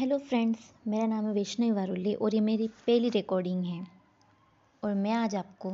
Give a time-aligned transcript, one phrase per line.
[0.00, 3.86] Hello friends मेरा नाम है वैष्णवी वारुली और ये मेरी पहली रिकॉर्डिंग है।
[4.82, 5.70] और मैं आज आपको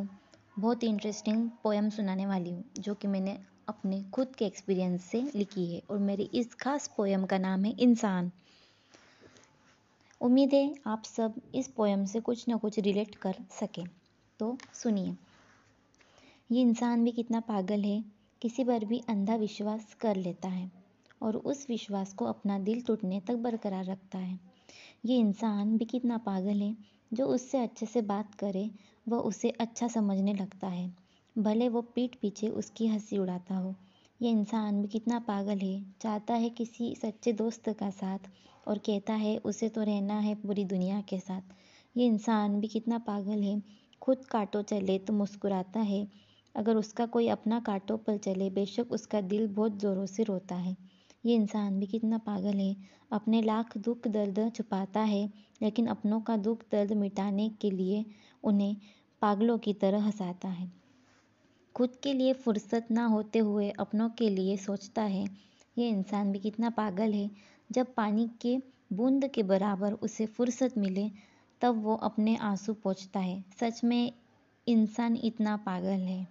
[0.58, 3.38] बहुत ही इंटरेस्टिंग पोएम सुनाने वाली हूँ, जो कि मैंने
[3.69, 7.72] अपने खुद के एक्सपीरियंस से लिखी है और मेरी इस खास पोएम का नाम है
[7.78, 8.31] इंसान।
[10.21, 13.85] उम्मीद है आप सब इस पोएम से कुछ ना कुछ रिलेट कर सकें।
[14.40, 15.15] तो सुनिए।
[16.52, 18.05] ये इंसान भी कितना पागल है,
[18.43, 20.85] किसी पर भी अंधा विश्वास कर लेता है।
[21.23, 24.38] और उस विश्वास को अपना दिल टूटने तक बरकरार रखता है।
[25.06, 26.77] ये इंसान भी कितना पागल है,
[27.12, 28.70] जो उससे अच्छे से बात करे,
[29.09, 30.95] वह उसे अच्छा समझने लगता है।
[31.39, 33.75] भले वो पीठ पीछे उसकी हँसी उड़ाता हो
[34.23, 38.19] यह इंसान भी कितना पागल है, चाहता है किसी सच्चे दोस्त का साथ
[38.69, 41.42] और कहता है, उसे तो रहना है पूरी दुनिया के साथ।
[41.97, 43.62] ये इंसान भी कितना पागल है,
[44.03, 46.09] खुद काटो चले तो मुस्कुराता है।
[46.55, 50.77] अगर उसका कोई अपना काटो पर चले, बेशक उसका दिल बहुत ज़ोरों से रोता है।
[51.26, 52.77] ये इंसान भी कितना पागल है।
[53.12, 58.05] अपने लाख दुख दर्द छुपाता है, लेकिन अपनों का दुख दर्द मिटाने के लिए
[58.44, 58.77] उन्हें
[59.22, 60.72] पागलों की तरह हंसाता है।
[61.74, 65.24] खुद के लिए फुर्सत ना होते हुए अपनों के लिए सोचता है,
[65.78, 67.30] ये इंसान भी कितना पागल है।
[67.72, 68.58] जब पानी के
[68.92, 71.11] बूंद के बराबर उसे फुर्सत मिले,
[71.61, 74.12] तब वो अपने आँसू पोछता है। सच में
[74.68, 76.28] इंसान इतना पागल है।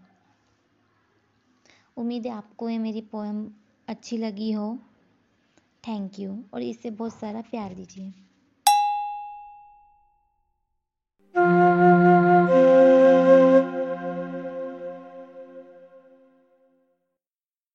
[1.98, 3.50] उम्मीद है आपको ये मेरी पोएम
[3.88, 4.78] अच्छी लगी हो।
[5.88, 8.14] थैंक यू और इसे बहुत सारा प्यार दीजिए।